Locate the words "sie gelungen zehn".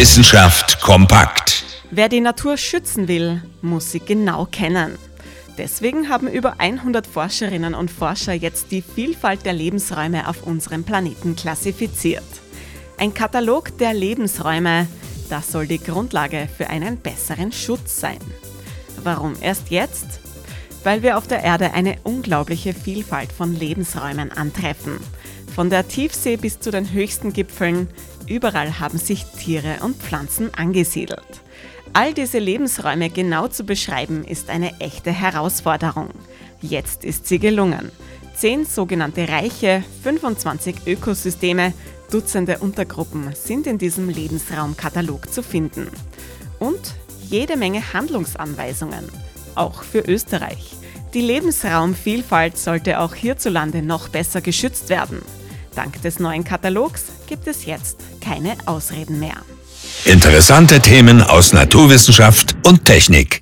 37.26-38.64